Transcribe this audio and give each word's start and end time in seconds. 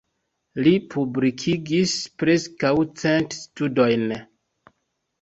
Li 0.67 0.71
publikigis 0.93 1.95
preskaŭ 2.25 2.75
cent 3.05 3.39
studojn. 3.45 4.21